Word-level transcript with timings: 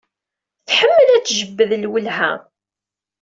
Tḥemmel 0.67 1.07
ad 1.15 1.21
d-tejbed 1.23 1.71
lwelha. 1.83 2.31